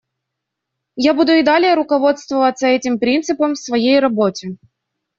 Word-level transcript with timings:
Я 0.95 1.13
буду 1.13 1.33
и 1.33 1.43
далее 1.43 1.75
руководствоваться 1.75 2.65
этим 2.65 2.97
принципом 2.97 3.53
в 3.53 3.59
своей 3.59 3.99
работе. 3.99 4.55